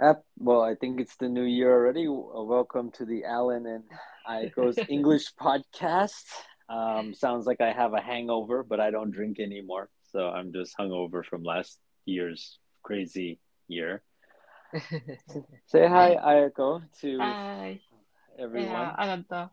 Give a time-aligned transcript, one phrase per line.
[0.00, 2.06] Ap- well, I think it's the new year already.
[2.06, 3.84] Uh, Welcome to the Alan and
[4.28, 6.24] Aiko's English podcast.
[6.68, 9.88] Um, sounds like I have a hangover, but I don't drink anymore.
[10.12, 14.02] So I'm just hungover from last year's crazy year.
[15.66, 17.76] Say hi, Aiko, to はい。
[17.76, 18.66] い everyone.
[18.66, 19.52] や、アランと、あ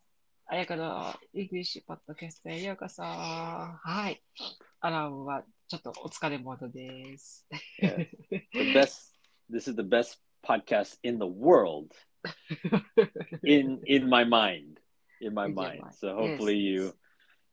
[0.55, 3.03] やかのイングリッシュポッドキャストへようこそ。
[3.03, 4.21] はい。
[4.81, 7.47] アランはちょっとお疲れモードです。
[7.81, 8.07] Yeah.
[8.29, 9.13] The best.
[9.49, 10.17] This is the best
[10.48, 11.92] podcast in the world.
[13.42, 14.80] In in my mind,
[15.20, 15.80] in my In mind.
[15.80, 15.94] mind.
[16.00, 16.92] So hopefully you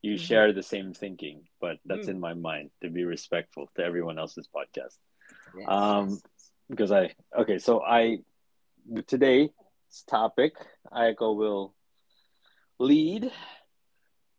[0.02, 0.20] you Mhm.
[0.20, 2.12] share the same thinking, but that's Mm.
[2.14, 4.98] in my mind to be respectful to everyone else's podcast.
[5.54, 6.22] Yes, Um, yes.
[6.70, 8.20] because I okay, so I
[9.08, 9.50] today's
[10.08, 10.54] topic
[10.92, 11.76] Aiko will
[12.80, 13.32] lead,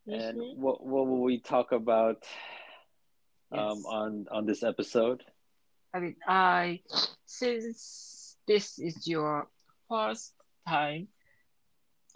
[0.07, 2.25] and what what will we talk about
[3.53, 3.85] um, Yes.
[3.87, 5.25] on on this episode?
[5.95, 6.81] I mean, I,
[7.25, 8.16] since
[8.47, 9.49] this is your
[9.89, 10.35] first
[10.67, 11.09] time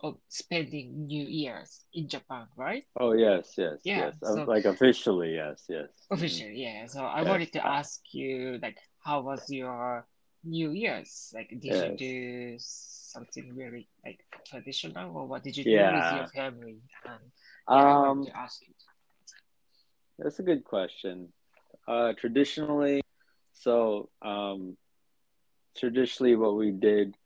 [0.03, 2.85] of spending New Year's in Japan, right?
[2.99, 4.15] Oh yes, yes, Yeah, yes.
[4.23, 5.91] Um, so- like officially, yes, yes.
[6.13, 6.19] Mhm.
[6.19, 6.87] Officially, yeah.
[6.87, 7.29] So I Yes.
[7.29, 10.07] wanted to ask you, like, how was your
[10.45, 11.33] New Year's?
[11.35, 16.11] Like, did you do something really like traditional, or what did you do with Yeah.
[16.11, 16.81] your family?
[17.05, 17.33] And
[17.73, 18.75] yeah, I Um, wanted to ask you.
[20.19, 21.33] that's a good question.
[21.89, 23.03] Uh, traditionally,
[23.53, 24.77] so um,
[25.77, 27.17] traditionally, what we did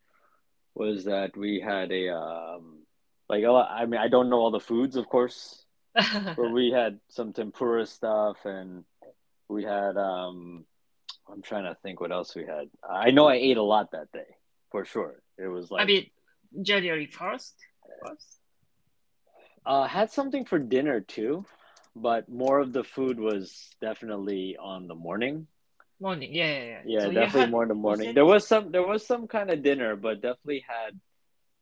[0.75, 2.85] was that we had a um,
[3.29, 5.65] like a lot, I mean, I don't know all the foods, of course,
[5.95, 8.85] but we had some tempura stuff, and
[9.49, 10.65] we had um,
[11.31, 12.69] I'm trying to think what else we had.
[12.89, 14.37] I know I ate a lot that day
[14.71, 15.23] for sure.
[15.39, 16.11] It was like I mean,
[16.63, 17.55] January first.
[18.03, 18.39] First.
[19.67, 21.45] Uh, had something for dinner too,
[21.97, 25.47] but more of the food was definitely on the morning.
[26.01, 26.81] Morning, yeah, yeah, yeah.
[26.85, 28.07] Yeah, So definitely had- more in the morning.
[28.09, 30.99] said- There was some there was some kind of dinner, but definitely had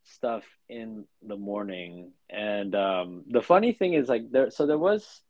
[0.05, 2.13] stuff in the morning.
[2.31, 5.23] And um, the funny thing is like there so there was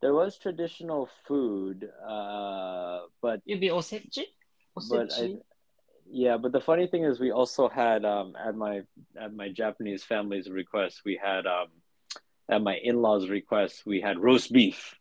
[0.00, 4.24] there was traditional food, uh, but You mean osechi?
[4.88, 5.36] but I,
[6.10, 8.82] yeah, but the funny thing is we also had um, at my
[9.18, 11.68] at my Japanese family's request we had um,
[12.48, 14.97] at my in-laws request we had roast beef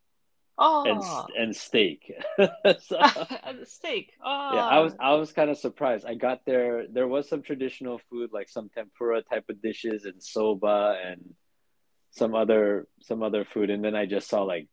[0.60, 2.12] Oh, and steak.
[2.80, 3.00] so,
[3.44, 4.14] and steak.
[4.24, 5.04] Oh, yeah, I was oh.
[5.04, 6.06] I was kind of surprised.
[6.06, 6.88] I got there.
[6.88, 11.36] There was some traditional food like some tempura type of dishes and soba and
[12.12, 14.68] some other some other food, and then I just saw like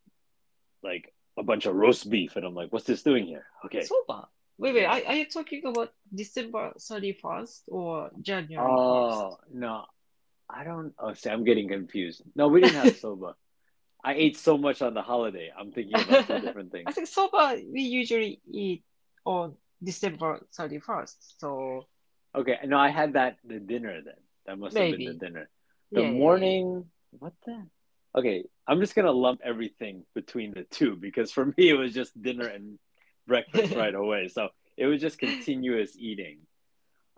[0.82, 3.44] like a bunch of roast beef, and I'm like, what's this doing here?
[3.66, 3.82] Okay.
[3.82, 4.28] soba.
[4.56, 4.84] Wait, wait.
[4.84, 9.84] Are, are you talking about December thirty first or January Oh no,
[10.48, 10.94] I don't.
[10.98, 12.22] Oh, see, I'm getting confused.
[12.34, 13.34] No, we didn't have soba.
[14.04, 15.50] I ate so much on the holiday.
[15.58, 16.84] I'm thinking about two different things.
[16.86, 18.84] I think soba we usually eat
[19.24, 21.40] on December thirty first.
[21.40, 21.86] So
[22.36, 24.20] Okay, no, I had that the dinner then.
[24.46, 25.48] That must have been the dinner.
[25.92, 26.18] The yeah, yeah, yeah.
[26.18, 26.84] morning,
[27.18, 27.66] what the?
[28.16, 32.20] Okay, I'm just gonna lump everything between the two because for me it was just
[32.20, 32.78] dinner and
[33.26, 34.28] breakfast right away.
[34.28, 36.40] So it was just continuous eating.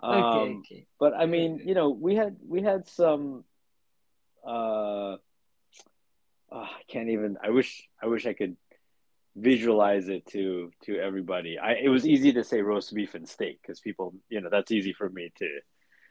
[0.02, 0.86] Okay, Um, okay.
[1.00, 3.44] but I mean, you know, we had we had some.
[4.46, 5.16] Uh,
[6.52, 7.36] oh, I can't even.
[7.42, 8.56] I wish I wish I could
[9.36, 11.58] visualize it to to everybody.
[11.58, 14.72] I it was easy to say roast beef and steak because people, you know, that's
[14.72, 15.48] easy for me to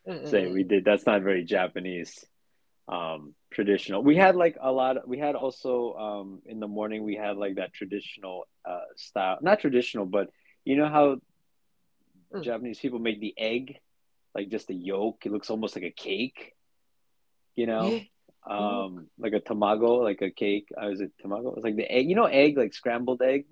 [0.07, 2.25] Mm, say we did that's not very japanese
[2.87, 7.15] um traditional we had like a lot we had also um in the morning we
[7.15, 10.27] had like that traditional uh style not traditional but
[10.65, 11.17] you know how
[12.33, 12.43] Mm.
[12.43, 13.77] japanese people make the egg
[14.35, 16.53] like just the yolk it looks almost like a cake
[17.55, 18.05] you know?
[18.47, 22.07] Um like a tamago like a cake i was it tamago it's like the egg
[22.09, 23.45] you know egg like scrambled egg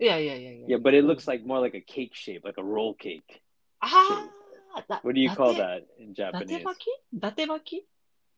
[0.00, 0.64] Yeah, yeah, yeah, yeah.
[0.70, 1.08] yeah but it Mm.
[1.08, 3.40] looks like more like a cake shape like a roll cake
[3.82, 4.28] Ah,
[4.88, 6.94] da- what do you call that in japanese Datemaki?
[7.16, 7.78] Datemaki?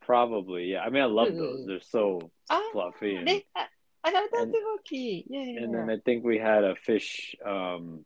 [0.02, 0.82] Probably, yeah.
[0.82, 1.64] I mean, I love those.
[1.66, 3.14] They're so Ah, fluffy.
[3.16, 3.66] And, they, I,
[4.04, 5.24] and- datemaki.
[5.28, 8.04] Yeah, yeah, and then I think we had a fish, um,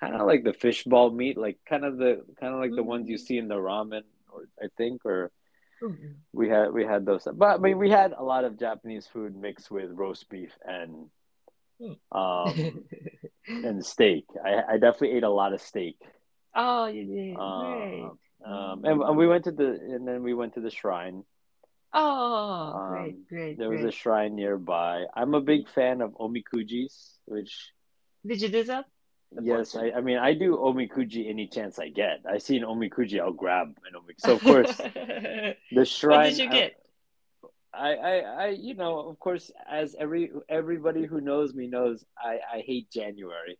[0.00, 2.82] kind of like the fish ball meat, like kind of the kind of like the
[2.82, 3.20] ones you Mm.
[3.26, 5.30] see in the ramen, or I think, or
[6.32, 7.26] We had we had those.
[7.32, 11.08] But I mean, we had a lot of Japanese food mixed with roast beef and
[12.12, 12.84] um
[13.48, 14.26] and steak.
[14.44, 15.96] I I definitely ate a lot of steak.
[16.54, 17.36] Oh, you did.
[17.36, 18.02] Great.
[18.04, 21.24] Um, um, and, and we went to the and then we went to the shrine.
[21.92, 25.04] Oh, um, great, great, There was a shrine nearby.
[25.14, 27.72] I'm a big fan of omikujis, which
[28.26, 28.84] Did you do that?
[29.42, 29.76] Yes.
[29.76, 32.20] I, I mean I do omikuji any chance I get.
[32.28, 34.20] I see an omikuji, I'll grab an omikuji.
[34.20, 34.76] So of course
[35.72, 36.18] the shrine.
[36.18, 36.72] what did you get?
[37.74, 42.38] I, I, I, you know, of course, as every everybody who knows me knows, I,
[42.54, 43.58] I hate January.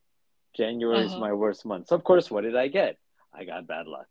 [0.56, 1.20] January is Uh-huh.
[1.20, 1.88] my worst month.
[1.88, 2.96] So of course, what did I get?
[3.32, 4.08] I got bad luck.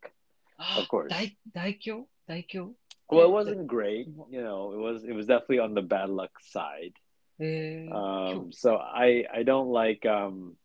[0.78, 1.12] Of course.
[1.12, 2.06] Dai, daikyo?
[2.30, 2.76] Daikyo?
[3.10, 4.08] Well, it wasn't great.
[4.30, 6.94] You know, it was it was definitely on the bad luck side.
[7.42, 10.56] Um, so I I don't like um,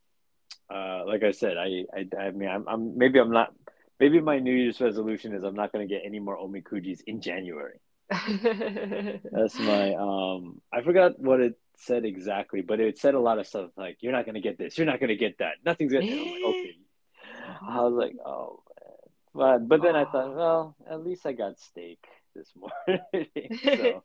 [0.70, 3.54] uh, like I said, I I, I mean I'm, I'm maybe I'm not
[4.00, 7.20] maybe my New Year's resolution is I'm not going to get any more omikujis in
[7.20, 7.78] January.
[8.10, 13.46] That's my um I forgot what it said exactly, but it said a lot of
[13.46, 16.10] stuff like you're not gonna get this, you're not gonna get that, nothing's I'm like,
[16.10, 16.46] Eh?
[16.46, 16.76] okay.
[17.66, 18.62] I was like, oh
[19.34, 19.66] man.
[19.66, 22.00] But but then I thought, well, at least I got steak
[22.34, 23.26] this morning.
[23.64, 24.02] so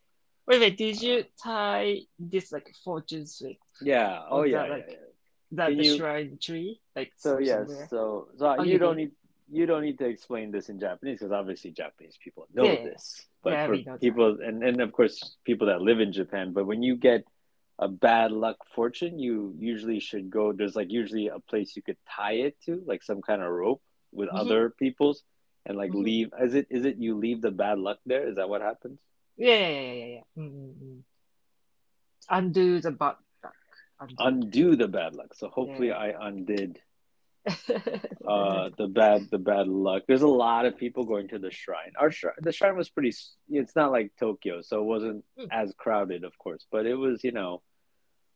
[0.48, 3.60] Wait, wait, did you tie this like fortune sweep?
[3.82, 4.98] yeah, oh yeah, that, yeah, like, yeah.
[5.52, 6.80] That Can the you- shrine tree?
[6.96, 7.88] Like So yes, somewhere?
[7.90, 9.12] so so Oh, you, you don't need
[9.50, 12.84] you don't need to explain this in Japanese because obviously Japanese people know Yeah.
[12.84, 13.26] this.
[13.44, 14.02] But Yeah, for that.
[14.02, 17.24] people and, and of course people that live in Japan, but when you get
[17.80, 21.98] a bad luck fortune, you usually should go there's like usually a place you could
[22.10, 24.40] tie it to, like some kind of rope with Mhm.
[24.42, 25.24] other people's
[25.66, 26.04] and like Mhm.
[26.04, 28.28] leave is it is it you leave the bad luck there?
[28.28, 29.00] Is that what happens?
[29.38, 30.24] Yeah, yeah, yeah, yeah, yeah.
[30.44, 31.04] Mm, mm, mm.
[32.30, 33.16] Undo the bad.
[34.00, 34.16] Undo.
[34.20, 35.34] Undo the bad luck.
[35.34, 35.92] So hopefully.
[35.92, 36.80] I undid
[38.28, 41.94] uh the bad the bad luck there's a lot of people going to the shrine
[41.98, 43.14] our shrine the shrine was pretty
[43.50, 45.48] it's not like tokyo so it wasn't Mm.
[45.50, 47.62] as crowded of course but it was you know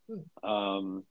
[0.09, 0.23] Mm.
[0.47, 1.03] um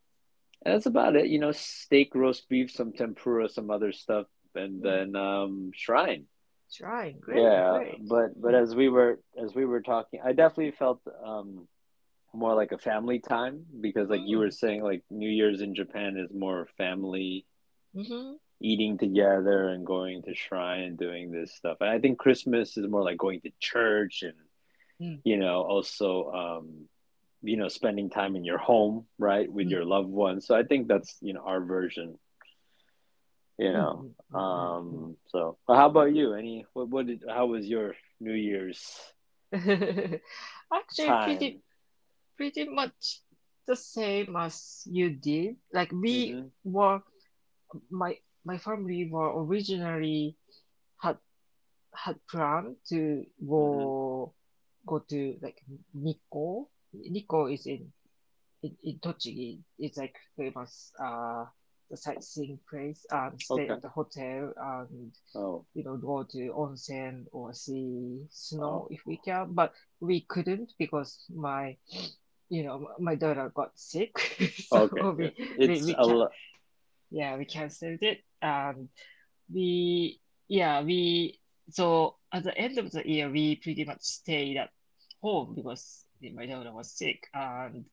[0.65, 4.81] and that's about it you know steak roast beef some tempura some other stuff and
[4.81, 4.83] Mm.
[4.83, 6.25] then um shrine
[6.71, 8.09] Shrine, great, yeah great.
[8.09, 11.69] but but as we were as we were talking i definitely felt um
[12.35, 14.41] more like a family time because like you Mm.
[14.41, 17.45] were saying like new year's in japan is more family
[17.95, 18.37] Mm-hmm.
[18.61, 21.79] eating together and going to shrine and doing this stuff.
[21.81, 24.35] And I think Christmas is more like going to church and
[25.01, 25.23] Mm.
[25.25, 26.89] you know also um
[27.43, 29.71] you know spending time in your home, right, with Mm.
[29.71, 30.47] your loved ones.
[30.47, 32.19] So I think that's you know our version.
[33.59, 34.05] You know.
[34.05, 36.35] Mm, mm, mm, Um so well, how about you?
[36.35, 38.81] Any what what did how was your New Year's.
[39.53, 40.21] Actually,
[41.05, 41.21] time?
[41.21, 41.61] pretty
[42.41, 43.21] pretty much
[43.69, 45.57] the same as you did.
[45.77, 46.51] Like we Mhm.
[46.65, 47.03] were
[47.91, 48.17] my
[48.49, 50.35] my family were originally
[51.05, 51.19] had
[51.93, 54.33] had planned to go
[54.87, 55.61] go to like
[55.93, 56.71] Nikko.
[56.95, 57.93] Nikko is in
[58.63, 59.61] in, in Tochigi.
[59.79, 61.45] It's like famous uh
[61.91, 63.69] the sightseeing place and stay Okay.
[63.69, 65.67] at the hotel and Oh.
[65.75, 68.89] you know go to onsen or see snow Oh.
[68.89, 69.53] if we can.
[69.53, 71.77] But we couldn't because my
[72.51, 74.13] you know my daughter got sick.
[74.69, 75.01] so Okay.
[75.17, 76.31] we, It's we a can't-
[77.11, 78.21] yeah, we canceled it.
[78.43, 78.89] Um,
[79.53, 84.71] we, yeah, we, so at the end of the year, we pretty much stayed at
[85.21, 86.05] home because
[86.35, 87.27] my daughter was sick.
[87.35, 87.87] And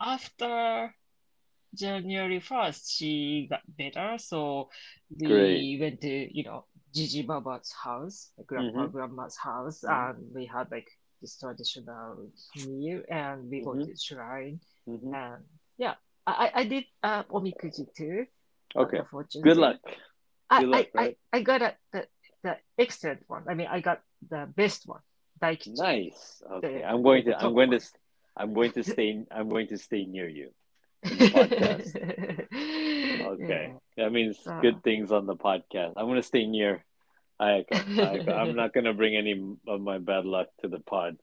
[0.00, 0.94] after
[1.74, 4.16] January 1st, she got better.
[4.18, 4.70] So
[5.20, 5.80] we Great.
[5.80, 6.64] went to, you know,
[6.94, 8.92] Jiji Baba's house, the grandpa, Mhm.
[8.92, 10.10] grandma's house, Mhm.
[10.10, 10.88] and we had like
[11.20, 12.30] this traditional
[12.66, 13.86] meal and we go Mhm.
[13.86, 14.60] to shrine.
[14.88, 15.14] Mhm.
[15.14, 15.44] And
[15.78, 15.94] yeah,
[16.26, 18.26] I, I did uh, omikuji too.
[18.76, 19.00] Okay.
[19.42, 19.76] Good luck.
[20.50, 21.18] I, Good luck, I, right?
[21.32, 22.06] I, I got a, the,
[22.42, 23.44] the excellent one.
[23.48, 25.00] I mean, I got the best one.
[25.40, 25.76] Daikichi.
[25.78, 26.42] Nice.
[26.50, 26.78] Okay.
[26.78, 27.82] The- I'm going to I'm going to one.
[27.82, 27.92] s-
[28.36, 30.50] I'm going to stay I'm going to stay near you.
[31.02, 32.48] in the podcast.
[33.34, 33.74] Okay.
[33.96, 34.60] That means Uh.
[34.60, 35.94] good things on the podcast.
[35.96, 36.84] I'm going to stay near
[37.38, 37.64] I,
[38.00, 39.32] I I'm not going to bring any
[39.66, 41.16] of my bad luck to the pod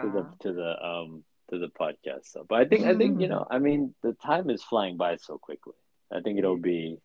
[0.00, 2.26] to the to the um to the podcast.
[2.26, 5.16] So, but I think I think you know, I mean, the time is flying by
[5.16, 5.74] so quickly.
[6.12, 6.98] I think it'll be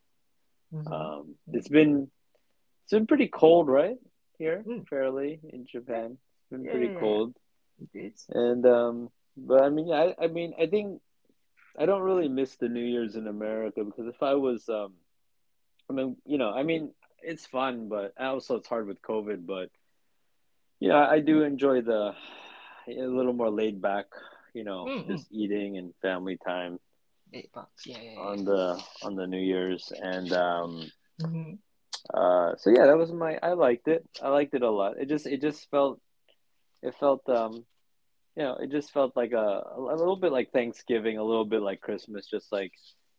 [0.72, 0.88] Mhm.
[0.92, 2.10] um it's been
[2.84, 3.98] it's been pretty cold, right?
[4.38, 4.86] Here, Mm.
[4.90, 6.18] fairly in Japan.
[6.42, 7.36] It's been Yeah, pretty yeah, cold.
[8.30, 11.02] And um, but I mean, I, I mean, I think
[11.78, 14.94] I don't really miss the New Year's in America because if I was, um,
[15.90, 16.92] I mean, you know, I mean,
[17.24, 19.46] it's fun, but also it's hard with COVID.
[19.46, 19.70] But
[20.80, 22.14] yeah, I do enjoy the
[22.88, 24.06] a little more laid back,
[24.54, 25.08] you know, Mm, mm.
[25.08, 26.80] just eating and family time
[27.32, 27.86] Eight bucks.
[27.86, 28.20] Yeah, yeah, yeah.
[28.20, 30.90] on the on the New Year's, and um,
[31.22, 31.60] Mhm.
[32.12, 33.38] uh, so yeah, that was my.
[33.44, 34.04] I liked it.
[34.22, 34.98] I liked it a lot.
[34.98, 36.00] It just it just felt
[36.82, 37.66] it felt um
[38.36, 41.62] you know it just felt like a a little bit like Thanksgiving, a little bit
[41.62, 42.74] like Christmas, just like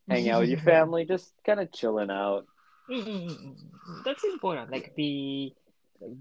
[0.09, 2.47] hanging out with your family, just kind of chilling out.
[2.91, 3.57] Mm, mm, mm, mm,
[3.89, 4.03] mm.
[4.05, 4.71] That's important.
[4.71, 5.55] Like be
[6.01, 6.21] like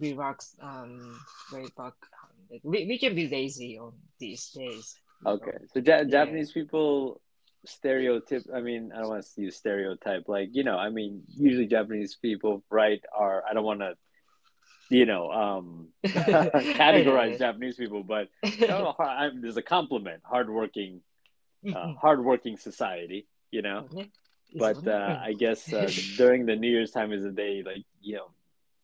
[0.61, 1.19] and
[1.51, 1.95] way back.
[2.23, 4.99] um, Like we, we can be lazy on these days.
[5.21, 5.37] you know.
[5.37, 7.21] Okay, so ja- Japanese people
[7.65, 8.43] stereotype.
[8.53, 10.27] I mean, I don't want to use stereotype.
[10.27, 13.01] Like you know, I mean, usually Japanese people, right?
[13.17, 13.95] Are I don't want to.
[14.89, 15.87] You know, um,
[16.75, 18.29] categorize Japanese people, but
[18.67, 21.01] don't know, there's a compliment, hardworking,
[21.73, 21.99] uh, Mhm.
[21.99, 23.27] hardworking society.
[23.51, 24.11] You know, Mhm.
[24.55, 25.17] But uh.
[25.21, 28.27] I guess uh, during the New Year's time is a day like you know,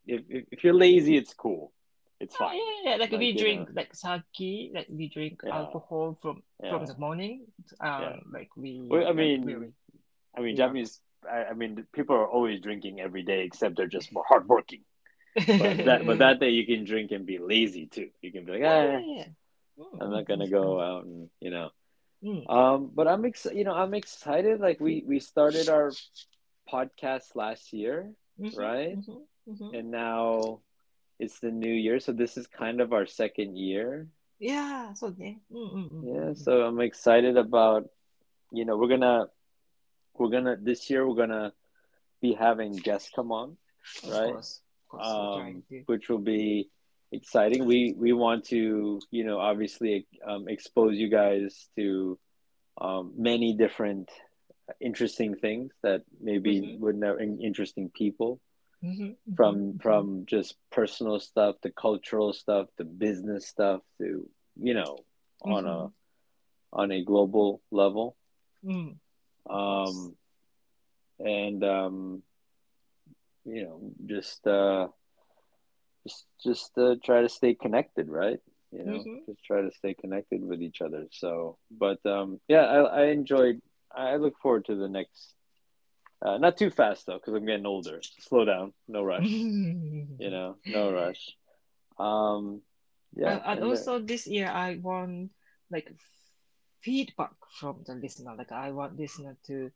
[0.06, 1.72] if if, if you're lazy, it's cool,
[2.20, 2.58] it's Oh, fine.
[2.58, 3.74] yeah, yeah, like, Like, we drink know.
[3.76, 5.56] like sake, like we drink Yeah.
[5.56, 7.48] alcohol from from the morning.
[7.80, 8.16] Um, Yeah.
[8.32, 8.88] like we.
[8.90, 9.74] Well, I like, mean,
[10.38, 10.58] I mean, Yeah.
[10.58, 11.02] Japanese.
[11.30, 14.84] I, I mean, people are always drinking every day, except they're just more hardworking.
[15.36, 18.10] But that, but that day you can drink and be lazy too.
[18.22, 19.26] You can be like, ah, yeah, yeah.
[19.80, 21.72] Mm, I'm not gonna go out and you know.
[22.24, 22.48] Hmm.
[22.50, 24.60] Um, but I'm ex- you know I'm excited.
[24.60, 25.92] Like we we started our
[26.72, 28.98] podcast last year, mm-hmm, right?
[28.98, 29.76] Mm-hmm, mm-hmm.
[29.76, 30.60] And now
[31.20, 34.08] it's the new year, so this is kind of our second year.
[34.40, 36.28] Yeah, so mm, mm, mm, yeah.
[36.28, 37.90] Yeah, so I'm excited about
[38.52, 39.28] you know we're gonna
[40.14, 41.54] we're gonna this year we're gonna
[42.22, 43.58] be having guests come on,
[44.08, 44.34] right?
[44.34, 46.70] Course, of course, um, which will be
[47.12, 47.66] exciting.
[47.66, 52.18] We we want to, you know, obviously um, expose you guys to
[52.80, 54.10] um, many different
[54.80, 56.80] interesting things that maybe Mhm.
[56.80, 58.40] would know interesting people.
[58.84, 59.82] Mhm, mhm, from mhm.
[59.82, 64.30] from just personal stuff to cultural stuff to business stuff to
[64.62, 64.98] you know
[65.42, 65.90] on a
[66.72, 68.16] on a global level
[68.64, 69.00] うん。
[69.50, 70.16] um
[71.20, 72.24] and um
[73.46, 74.88] you know just uh
[76.08, 78.40] just just uh, try to stay connected right?
[78.72, 79.26] You know Mhm.
[79.28, 81.08] just try to stay connected with each other.
[81.12, 83.62] So but um yeah i i enjoyed
[83.96, 85.34] i look forward to the next
[86.26, 88.02] uh, not too fast though because i'm getting older.
[88.20, 88.74] Slow down.
[88.88, 89.32] No rush.
[90.20, 91.24] You know no rush.
[92.00, 92.62] Um
[93.16, 95.32] yeah and and, also this year I want
[95.72, 95.92] like
[96.82, 98.36] feedback from the listener.
[98.38, 99.72] Like I want listener to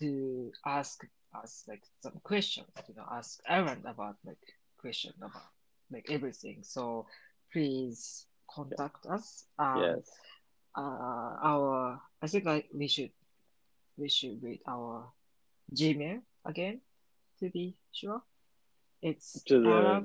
[0.00, 1.04] to ask
[1.42, 4.38] us like some questions, you know, ask Alan about like
[4.84, 5.48] question about
[5.90, 6.60] like everything.
[6.62, 7.06] So
[7.52, 9.46] please contact us.
[9.58, 10.10] Um, yes
[10.76, 13.12] uh, our I think like we should
[13.96, 15.08] we should read our
[15.74, 16.80] Gmail again
[17.40, 18.20] to be sure.
[19.02, 20.04] It's to the Alan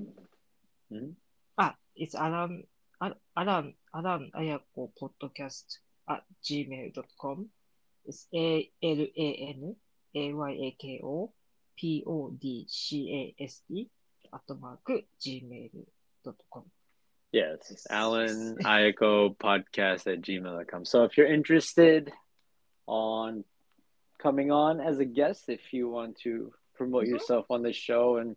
[0.92, 1.14] Mhm.
[1.58, 2.64] ah it's Alan
[3.02, 5.78] Al- Alan Alan Ayako podcast
[6.10, 7.50] at gmail.com.
[8.06, 9.76] It's A L A N
[10.16, 11.34] A Y A K O
[11.78, 13.90] P O D C A S T
[14.31, 16.65] アットマーク gmail.com.
[17.33, 20.85] Yes, Alan Ayako podcast at gmail.com.
[20.85, 22.13] So if you're interested
[22.87, 23.45] on
[24.19, 27.11] coming on as a guest, if you want to promote Mhm.
[27.11, 28.37] yourself on the show and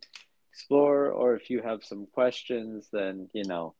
[0.51, 3.75] explore, or if you have some questions, then you know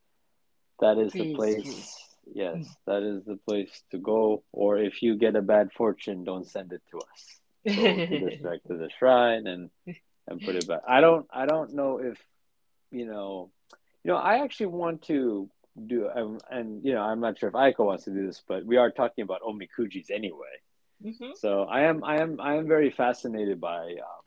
[0.80, 1.64] that is the Please, place.
[1.64, 2.04] please.
[2.36, 2.76] Yes, Mm.
[2.86, 4.44] that is the place to go.
[4.52, 7.42] Or if you get a bad fortune, don't send it to us.
[7.66, 9.72] Go to this back to the shrine and
[10.29, 10.81] and put it back.
[10.89, 12.19] I don't I don't know if
[12.91, 13.51] you know
[14.05, 15.49] you know I actually want to
[15.87, 18.65] do um, and you know I'm not sure if Aiko wants to do this, but
[18.65, 20.57] we are talking about omikujis anyway.
[21.05, 21.37] Mhm.
[21.37, 24.25] So I am I am I am very fascinated by um,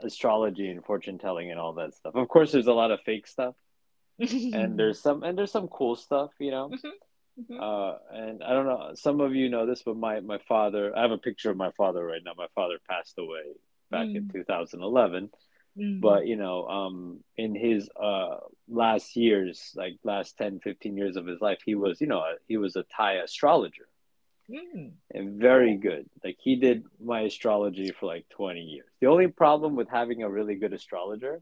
[0.00, 2.14] astrology and fortune telling and all that stuff.
[2.14, 3.54] Of course, there's a lot of fake stuff,
[4.18, 6.70] and there's some and there's some cool stuff, you know.
[6.70, 7.58] Mhm.
[7.58, 11.02] Uh, and I don't know, some of you know this, but my my father, I
[11.02, 12.32] have a picture of my father right now.
[12.36, 13.54] My father passed away
[13.90, 14.32] back in Mm.
[14.32, 15.30] 2011
[15.78, 16.00] Mhm.
[16.00, 18.36] but you know um in his uh
[18.68, 22.56] last years like last 10 15 years of his life he was you know he
[22.56, 23.86] was a thai astrologer.
[24.50, 24.94] Mm.
[25.14, 26.10] and very good.
[26.24, 28.88] Like he did my astrology for like 20 years.
[29.00, 31.40] The only problem with having a really good astrologer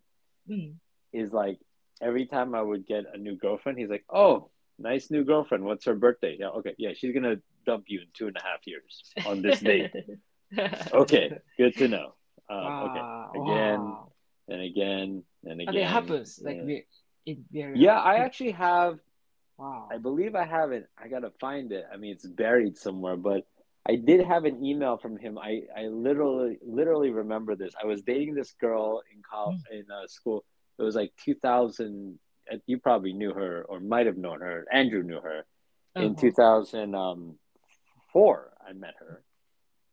[0.50, 0.74] Mm.
[1.12, 1.58] is like
[2.02, 5.64] every time i would get a new girlfriend he's like oh nice new girlfriend.
[5.64, 6.36] What's her birthday?
[6.38, 6.74] Yeah okay.
[6.84, 7.36] Yeah she's gonna
[7.66, 8.92] dump you in two and a half years
[9.30, 9.92] on this date.
[11.02, 11.26] Okay
[11.56, 12.08] good to know
[12.50, 13.02] um, okay
[13.34, 14.12] again wow.
[14.48, 16.84] and again and again And it happens like we
[17.26, 18.98] it very Yeah, I actually have.
[19.58, 19.88] wow.
[19.90, 20.88] I believe I have it.
[20.98, 21.84] I gotta find it.
[21.92, 23.46] I mean, it's buried somewhere, but
[23.86, 25.38] I did have an email from him.
[25.38, 27.74] I I literally literally remember this.
[27.82, 30.44] I was dating this girl in college in uh, school.
[30.78, 32.18] It was like 2000.
[32.52, 34.64] uh, You probably knew her or might have known her.
[34.72, 35.44] Andrew knew her
[35.98, 36.20] in Uh-huh.
[36.20, 38.52] 2004.
[38.66, 39.22] I met her,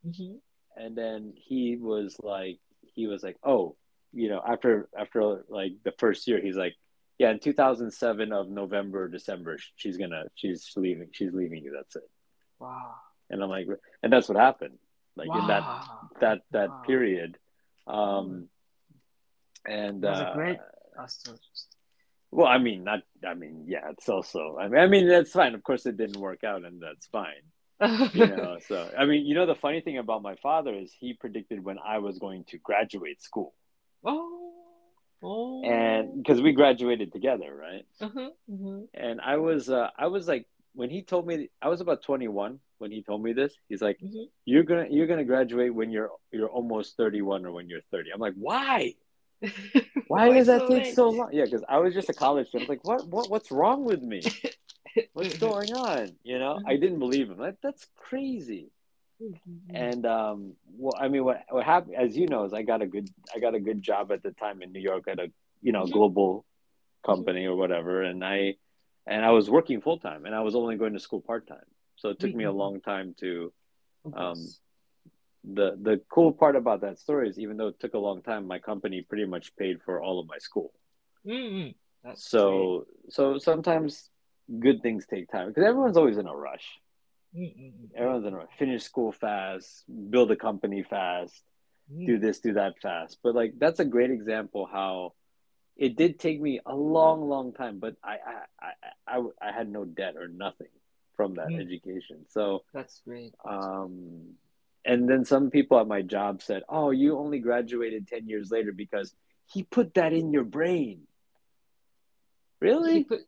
[0.04, 0.40] Mhm.
[0.76, 2.60] And then he was like,
[2.94, 3.76] he was like, oh,
[4.14, 6.76] you know, after after like the first year, he's like,
[7.18, 11.74] yeah, in 2007 of November, December, she's gonna, she's leaving, she's leaving you.
[11.76, 12.10] That's it.
[12.60, 12.96] Wow.
[13.30, 13.68] And I'm like,
[14.04, 14.78] and that's what happened.
[15.16, 15.64] Like in that
[16.20, 16.84] that that Wow.
[16.86, 17.38] period.
[17.88, 18.50] Um,
[19.66, 20.58] and That was a uh, great
[22.36, 25.56] well, I mean, not, I mean, yeah, it's also, I mean, I mean, that's fine.
[25.56, 27.44] Of course, it didn't work out, and that's fine.
[27.82, 31.14] You know, so I mean, you know, the funny thing about my father is he
[31.14, 33.54] predicted when I was going to graduate school,
[34.06, 34.54] oh.
[35.24, 35.64] Oh.
[35.64, 37.86] and because we graduated together, right?
[38.02, 38.30] uh-huh.
[38.54, 38.80] uh-huh.
[38.94, 42.60] and I was uh, I was like when he told me I was about 21
[42.78, 43.54] when he told me this.
[43.70, 44.26] He's like, Mhm.
[44.46, 48.20] "You're gonna you're gonna graduate when you're you're almost 31 or when you're 30." I'm
[48.20, 48.94] like, "Why?
[50.08, 50.96] Why does that take late?
[50.96, 52.70] so long?" Yeah, because I was just a college student.
[52.70, 54.22] I was like, "What what what's wrong with me?
[55.14, 57.38] What's going on?" You know, I didn't believe him.
[57.38, 58.72] Like, that's crazy.
[59.22, 59.60] Mhm.
[59.74, 62.86] And um, well, I mean, what what happened, as you know, is I got a
[62.88, 65.72] good I got a good job at the time in New York at a you
[65.72, 65.92] know Mhm.
[65.92, 66.46] global
[67.06, 68.56] company or whatever, and I
[69.08, 71.66] and I was working full time, and I was only going to school part time.
[71.96, 72.56] So it took me a Mhm.
[72.58, 73.54] long time to.
[74.14, 74.36] Um,
[75.44, 78.48] the The cool part about that story is, even though it took a long time,
[78.48, 80.74] my company pretty much paid for all of my school.
[81.26, 81.76] Mhm.
[82.04, 84.10] That's So so sometimes
[84.60, 86.80] good things take time because everyone's always in a rush.
[87.36, 87.92] Mhm.
[87.96, 88.58] Everyone's in a rush.
[88.58, 91.44] Finish school fast, build a company fast.
[91.92, 92.06] Mhm.
[92.08, 93.20] do this, do that fast.
[93.22, 95.14] But like that's a great example how
[95.78, 98.46] it did take me a long, long time, but I I
[99.08, 100.72] I, I, I had no debt or nothing
[101.16, 101.62] from that Mm.
[101.62, 102.26] education.
[102.30, 103.34] So That's great.
[103.46, 104.38] um
[104.84, 108.72] and then some people at my job said, "Oh, you only graduated 10 years later
[108.72, 109.14] because
[109.48, 111.08] he put that in your brain."
[112.62, 113.04] He Really?
[113.04, 113.26] put that in-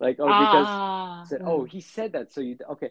[0.00, 1.42] Like oh because ah, said.
[1.44, 2.90] "Oh, he said that." So you okay.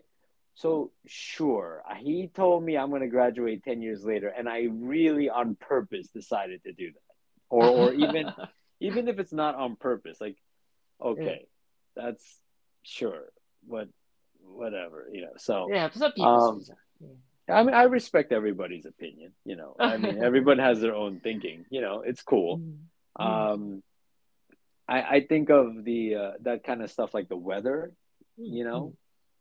[0.56, 5.28] So sure, he told me I'm going to graduate 10 years later and I really
[5.28, 7.00] on purpose decided to do that.
[7.50, 8.32] Or or even
[8.80, 10.38] even if it's not on purpose, like
[11.02, 11.48] okay,
[11.96, 12.40] that's
[12.84, 13.32] sure,
[13.68, 13.88] but
[14.42, 15.34] whatever, you know.
[15.38, 16.64] So yeah, some people Um.
[17.00, 17.56] Yeah.
[17.56, 19.76] I mean I respect everybody's opinion, you know.
[19.80, 22.02] I mean everyone has their own thinking, you know.
[22.06, 22.62] It's cool.
[23.20, 23.54] Mm.
[23.54, 23.84] Um
[24.88, 27.94] I I think of the uh, that kind of stuff like the weather,
[28.38, 28.82] you know.
[28.82, 28.96] mm,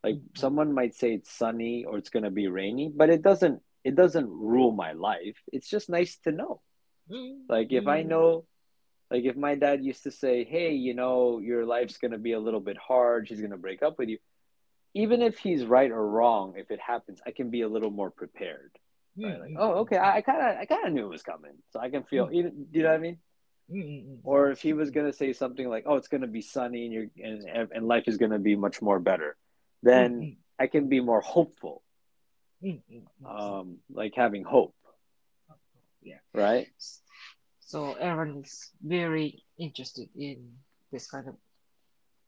[0.04, 3.62] Like someone might say it's sunny or it's going to be rainy, but it doesn't
[3.84, 5.38] it doesn't rule my life.
[5.52, 6.61] It's just nice to know.
[7.11, 8.46] mm, Like if I know
[9.11, 12.32] like if my dad used to say, "Hey, you know, your life's going to be
[12.32, 13.28] a little bit hard.
[13.28, 14.18] She's going to break up with you."
[14.94, 18.11] Even if he's right or wrong, if it happens, I can be a little more
[18.11, 18.72] prepared.
[19.16, 19.38] Right?
[19.40, 21.52] Like, mm, oh, okay, I kind of I kind of knew it was coming.
[21.72, 22.37] So I can feel, do
[22.72, 23.18] you know what I mean?
[23.73, 24.19] Mm, mm, mm.
[24.25, 26.85] Or if he was going to say something like, "Oh, it's going to be sunny
[26.87, 29.37] and you're and and life is going to be much more better."
[29.82, 31.82] Then Mm, I can be more hopeful.
[32.63, 33.26] mm, mm, mm.
[33.61, 34.75] um, like having hope,
[36.02, 36.19] yeah.
[36.35, 36.69] right?
[37.61, 40.58] So Alan is very interested in
[40.93, 41.37] this kind of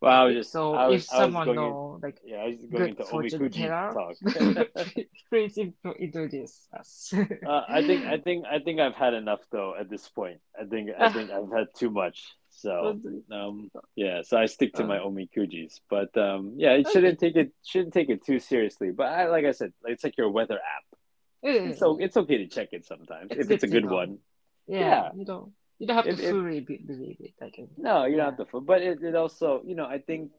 [0.05, 2.47] Well, I was just, so I was, if someone going, in, know like yeah, I
[2.47, 5.07] was going into Omikuji talk.
[5.29, 7.13] please intro- introduce us.
[7.15, 10.41] uh, I think, I think, I think I've had enough though at this point.
[10.61, 12.35] I think, I think I've had too much.
[12.51, 13.01] So,
[13.33, 15.81] um, yeah, so I stick to my Omikujis.
[15.91, 18.91] But um, yeah, it shouldn't take it, shouldn't take it too seriously.
[18.91, 20.99] But I, like I said, it's like your weather app.
[21.43, 24.19] It's so, it's okay to check it sometimes It's if it's a good to one.
[24.67, 25.11] yeah, yeah.
[25.15, 27.35] you don't you don't have If- to fully be, believe it.
[27.41, 28.31] Like No, you Yeah.
[28.31, 28.61] don't have to.
[28.61, 30.31] But it, it also, you know, I think,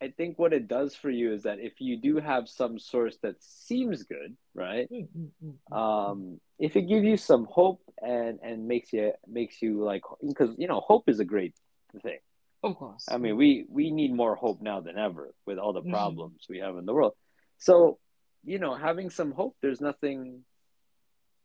[0.00, 3.16] I think what it does for you is that if you do have some source
[3.22, 4.88] that seems good, right?
[4.90, 9.60] mm, mm, mm, Um, if it gives you some hope and and makes you makes
[9.62, 11.54] you like because you know hope is a great
[12.02, 12.18] thing.
[12.62, 13.04] of course.
[13.10, 15.90] I mean, we we need more hope now than ever with all the Mhm.
[15.90, 17.14] problems we have in the world.
[17.58, 17.98] So,
[18.44, 20.44] you know, having some hope, there's nothing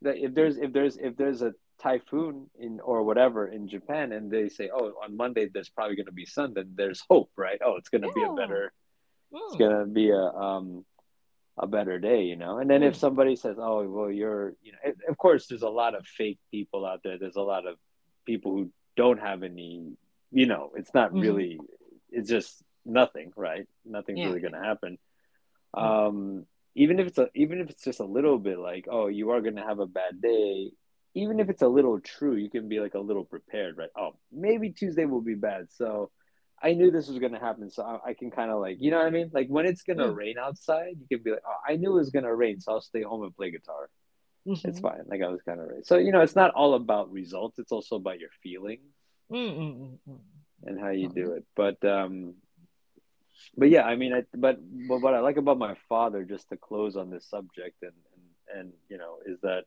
[0.02, 4.30] that if there's if there's if there's a typhoon in or whatever in Japan and
[4.30, 7.60] they say, oh, on Monday there's probably going to be sun, then there's hope, right?
[7.64, 8.34] Oh, it's going to be a Yeah.
[8.34, 8.72] better,
[9.32, 10.84] it's Mm, going to be a um
[11.58, 12.58] a better day, you know.
[12.58, 12.98] And then if Mm.
[13.00, 16.86] somebody says, oh, well, you're, you know, of course, there's a lot of fake people
[16.86, 17.18] out there.
[17.18, 17.76] There's a lot of
[18.24, 19.96] people who don't have any,
[20.30, 21.20] you know, it's not Mhm.
[21.22, 21.60] really,
[22.10, 23.66] it's just nothing, right?
[23.84, 24.98] Nothing's Yeah, really going to happen.
[25.76, 25.84] Mm.
[25.84, 29.30] Um, even if it's a, even if it's just a little bit like, oh, you
[29.30, 30.70] are going to have a bad day.
[31.14, 33.90] Even if it's a little true, you can be like a little prepared, right?
[33.98, 35.66] Oh, maybe Tuesday will be bad.
[35.70, 36.10] So
[36.62, 37.70] I knew this was going to happen.
[37.70, 39.30] So I, I can kind of like, you know what I mean?
[39.32, 40.16] Like when it's going to Mm.
[40.16, 42.60] rain outside, you can be like, oh, I knew it was going to rain.
[42.60, 43.90] So I'll stay home and play guitar.
[44.46, 44.64] mhm.
[44.64, 45.02] It's fine.
[45.06, 45.84] Like I was kind of right.
[45.84, 47.58] So, you know, it's not all about results.
[47.58, 48.82] It's also about your feelings
[49.30, 50.20] Mm, mm, mm, mm.
[50.64, 51.44] and how you do it.
[51.56, 52.34] But, um,
[53.56, 56.56] but yeah, I mean, I, but, but what I like about my father, just to
[56.56, 59.64] close on this subject and, and, and you know, is that,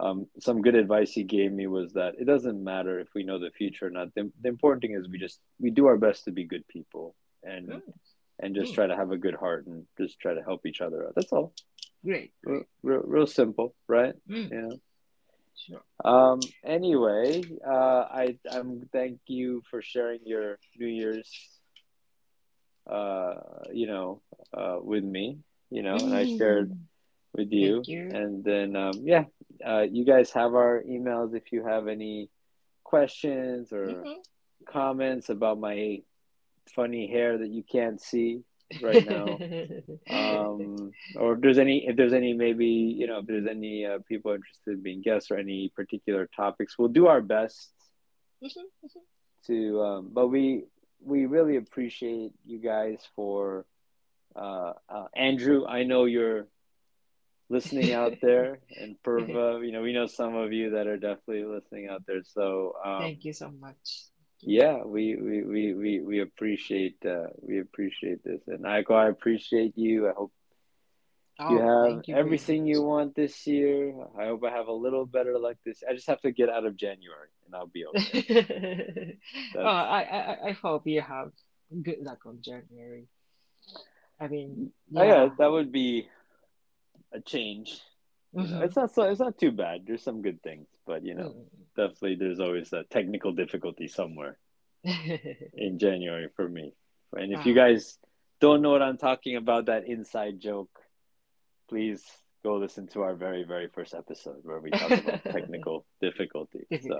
[0.00, 3.38] um, some good advice he gave me was that it doesn't matter if we know
[3.38, 4.08] the future or not.
[4.14, 7.14] The, the important thing is we just, we do our best to be good people
[7.42, 7.82] and, Mm.
[8.40, 8.76] and just Mm.
[8.76, 11.14] try to have a good heart and just try to help each other out.
[11.16, 11.52] That's all.
[12.04, 14.14] Great, Real, real, real simple, right?
[14.28, 14.76] Mm, You know.
[15.64, 15.82] sure.
[16.02, 16.40] Um.
[16.64, 21.30] Anyway, uh, I I'm thank you for sharing your New Year's,
[22.86, 23.34] uh,
[23.72, 24.22] you know,
[24.56, 25.38] uh, with me.
[25.70, 26.72] You know, and I shared
[27.34, 27.82] with you.
[27.86, 28.10] You.
[28.12, 29.24] And then, um, yeah,
[29.66, 32.28] uh, you guys have our emails if you have any
[32.84, 34.16] questions or Mhm.
[34.66, 36.02] comments about my
[36.74, 38.42] funny hair that you can't see.
[38.80, 39.36] right now.
[40.10, 43.98] um, or if there's any, if there's any, maybe you know, if there's any uh,
[44.08, 47.72] people interested in being guests or any particular topics, we'll do our best
[49.46, 49.82] to.
[49.82, 50.64] Um, but we
[51.02, 53.64] we really appreciate you guys for
[54.36, 55.66] uh, uh, Andrew.
[55.66, 56.46] I know you're
[57.50, 59.64] listening out there, and Purva.
[59.64, 62.22] You know, we know some of you that are definitely listening out there.
[62.24, 64.06] So um, Thank you so much.
[64.40, 69.76] yeah we we we we, we appreciate uh, we appreciate this and Aiko, i appreciate
[69.76, 70.32] you i hope
[71.42, 75.04] Oh, you have you everything you want this year i hope i have a little
[75.04, 79.16] better luck this i just have to get out of january and i'll be okay
[79.56, 81.32] oh, I, I I hope you have
[81.82, 83.06] good luck on January.
[84.20, 85.28] I mean, oh, yeah yeah.
[85.38, 86.08] that would be
[87.12, 87.80] a change
[88.32, 88.64] You know, Mhm.
[88.64, 91.48] it's not so it's not too bad there's some good things but you know Mm.
[91.76, 94.38] definitely there's always a technical difficulty somewhere
[95.54, 96.72] in january for me
[97.12, 97.62] and if you Ah.
[97.64, 97.98] guys
[98.40, 100.70] don't know what i'm talking about that inside joke
[101.68, 102.02] please
[102.42, 106.94] go listen to our very very first episode where we talk about technical difficulty so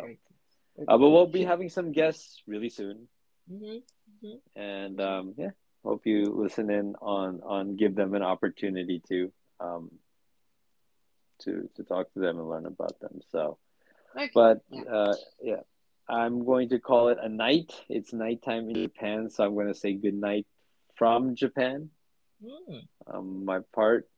[0.89, 3.09] uh, but we'll be having some guests really soon
[3.51, 3.83] Mhm.
[4.23, 4.41] Mhm.
[4.57, 5.51] and um, yeah
[5.85, 9.91] hope you listen in on on give them an opportunity to um,
[11.41, 13.21] to to talk to them and learn about them.
[13.31, 13.59] So,
[14.17, 14.31] okay.
[14.35, 14.83] but yeah.
[14.83, 15.61] Uh, yeah.
[16.09, 17.73] I'm going to call it a night.
[17.89, 20.45] It's nighttime in Japan, so I'm going to say good night
[20.97, 21.91] from Japan.
[22.43, 22.89] Mm.
[23.07, 24.09] Um, my part,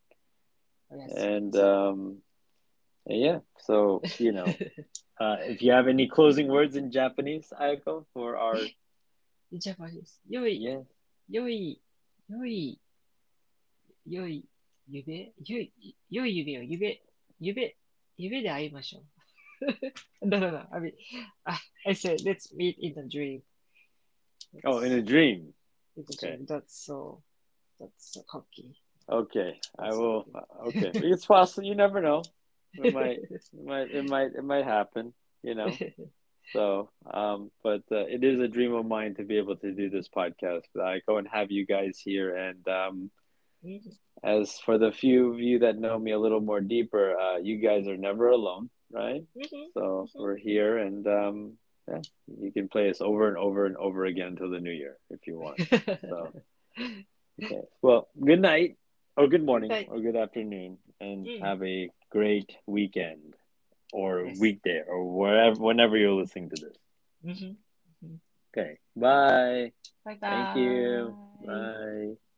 [0.90, 1.12] yes.
[1.14, 2.18] and um,
[3.06, 3.40] yeah.
[3.58, 4.46] So you know,
[5.20, 8.56] uh, if you have any closing words in Japanese, Ayako, for our
[9.52, 10.80] in Japanese, yoi, yeah,
[11.30, 11.76] yoi,
[12.30, 12.76] yoi,
[14.08, 14.42] yoi.
[14.87, 15.73] 夢、良い、
[16.09, 17.01] 良い夢を夢、
[17.39, 17.75] 夢、
[18.17, 19.03] 夢で会いましょう。
[20.27, 20.59] no, no, no.
[20.71, 20.93] I mean,
[21.45, 23.41] I, I said, let's meet in a dream.
[24.65, 25.53] oh in a dream
[25.97, 26.37] In a okay.
[26.37, 26.45] dream.
[26.47, 27.23] That's so,
[27.79, 28.75] that's so cocky.
[29.09, 30.25] okay i will
[30.67, 32.21] okay it's possible you never know
[32.77, 35.79] it might it might it might it might happen you know
[36.53, 39.89] so um but uh, it is a dream of mine to be able to do
[39.89, 43.09] this podcast i go and have you guys here and um
[43.63, 43.97] Mhm.
[44.24, 47.58] as for the few of you that know me a little more deeper uh you
[47.58, 49.24] guys are never alone right?
[49.36, 49.66] Mhm.
[49.74, 51.58] so we're here and um
[51.88, 52.00] yeah
[52.40, 55.20] you can play us over and over and over again until the new year if
[55.26, 55.58] you want.
[56.00, 56.32] So
[57.42, 57.62] okay.
[57.82, 58.76] Well good night
[59.16, 61.40] or good morning or good afternoon and Mm.
[61.42, 63.34] have a great weekend
[63.92, 66.76] or weekday or wherever whenever you're listening to this.
[67.24, 67.56] Mhm.
[68.52, 68.78] okay.
[68.96, 69.72] Bye.
[70.04, 71.16] Bye thank you.
[71.44, 72.31] Bye